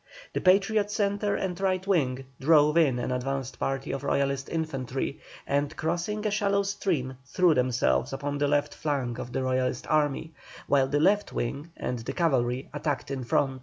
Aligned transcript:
The 0.33 0.41
Patriot 0.41 0.89
centre 0.89 1.35
and 1.35 1.61
right 1.61 1.85
wing 1.85 2.25
drove 2.39 2.75
in 2.75 2.97
an 2.97 3.11
advanced 3.11 3.59
party 3.59 3.91
of 3.91 4.03
Royalist 4.03 4.49
infantry, 4.49 5.19
and 5.45 5.77
crossing 5.77 6.25
a 6.25 6.31
shallow 6.31 6.63
stream 6.63 7.17
threw 7.23 7.53
themselves 7.53 8.11
upon 8.11 8.39
the 8.39 8.47
left 8.47 8.73
flank 8.73 9.19
of 9.19 9.31
the 9.31 9.43
Royalist 9.43 9.85
army, 9.91 10.33
while 10.65 10.87
the 10.87 10.99
left 10.99 11.33
wing 11.33 11.69
and 11.77 11.99
the 11.99 12.13
cavalry 12.13 12.67
attacked 12.73 13.11
in 13.11 13.23
front. 13.23 13.59